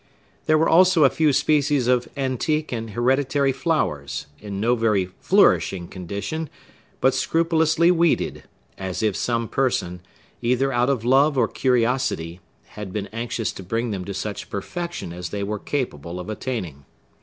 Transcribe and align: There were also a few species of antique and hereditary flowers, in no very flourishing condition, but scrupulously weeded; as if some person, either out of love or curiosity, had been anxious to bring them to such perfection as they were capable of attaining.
There 0.47 0.57
were 0.57 0.67
also 0.67 1.03
a 1.03 1.11
few 1.11 1.31
species 1.31 1.85
of 1.87 2.09
antique 2.17 2.71
and 2.71 2.89
hereditary 2.89 3.51
flowers, 3.51 4.25
in 4.39 4.59
no 4.59 4.73
very 4.73 5.05
flourishing 5.19 5.87
condition, 5.87 6.49
but 7.01 7.13
scrupulously 7.13 7.91
weeded; 7.91 8.41
as 8.79 9.03
if 9.03 9.15
some 9.15 9.47
person, 9.47 10.01
either 10.41 10.71
out 10.73 10.89
of 10.89 11.05
love 11.05 11.37
or 11.37 11.47
curiosity, 11.47 12.39
had 12.69 12.91
been 12.91 13.09
anxious 13.13 13.51
to 13.51 13.61
bring 13.61 13.91
them 13.91 14.03
to 14.05 14.13
such 14.15 14.49
perfection 14.49 15.13
as 15.13 15.29
they 15.29 15.43
were 15.43 15.59
capable 15.59 16.19
of 16.19 16.29
attaining. 16.31 16.83